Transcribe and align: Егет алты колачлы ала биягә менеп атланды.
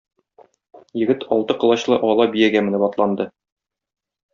Егет 1.01 1.27
алты 1.37 1.59
колачлы 1.65 2.01
ала 2.11 2.29
биягә 2.35 2.67
менеп 2.71 2.91
атланды. 2.91 3.33